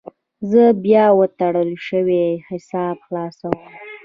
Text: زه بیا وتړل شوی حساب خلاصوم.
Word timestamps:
زه 0.51 0.63
بیا 0.83 1.05
وتړل 1.19 1.71
شوی 1.87 2.25
حساب 2.47 2.97
خلاصوم. 3.05 3.55